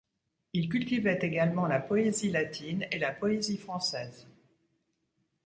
Il 0.53 0.67
cultivait 0.67 1.19
également 1.21 1.67
la 1.67 1.79
poésie 1.79 2.31
latine 2.31 2.87
et 2.89 2.97
la 2.97 3.11
poésie 3.11 3.59
française. 3.59 4.27